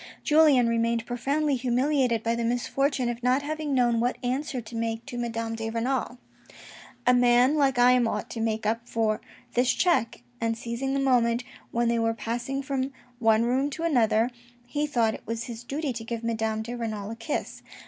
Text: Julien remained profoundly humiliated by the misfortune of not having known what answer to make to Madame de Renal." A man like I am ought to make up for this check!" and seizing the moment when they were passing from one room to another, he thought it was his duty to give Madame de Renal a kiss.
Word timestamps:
Julien 0.23 0.67
remained 0.67 1.05
profoundly 1.05 1.55
humiliated 1.55 2.23
by 2.23 2.33
the 2.33 2.43
misfortune 2.43 3.07
of 3.07 3.21
not 3.21 3.43
having 3.43 3.75
known 3.75 3.99
what 3.99 4.17
answer 4.23 4.59
to 4.59 4.75
make 4.75 5.05
to 5.05 5.15
Madame 5.15 5.53
de 5.53 5.69
Renal." 5.69 6.17
A 7.05 7.13
man 7.13 7.53
like 7.53 7.77
I 7.77 7.91
am 7.91 8.07
ought 8.07 8.27
to 8.31 8.39
make 8.41 8.65
up 8.65 8.89
for 8.89 9.21
this 9.53 9.71
check!" 9.71 10.23
and 10.41 10.57
seizing 10.57 10.95
the 10.95 10.99
moment 10.99 11.43
when 11.69 11.87
they 11.87 11.99
were 11.99 12.15
passing 12.15 12.63
from 12.63 12.91
one 13.19 13.43
room 13.43 13.69
to 13.69 13.83
another, 13.83 14.31
he 14.65 14.87
thought 14.87 15.13
it 15.13 15.27
was 15.27 15.43
his 15.43 15.63
duty 15.63 15.93
to 15.93 16.03
give 16.03 16.23
Madame 16.23 16.63
de 16.63 16.73
Renal 16.75 17.11
a 17.11 17.15
kiss. 17.15 17.61